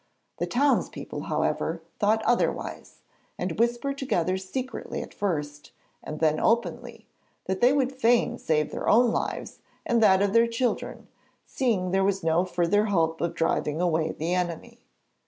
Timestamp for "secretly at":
4.35-5.13